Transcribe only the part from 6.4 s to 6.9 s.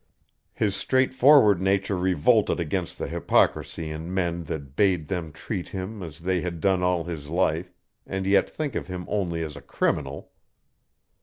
had done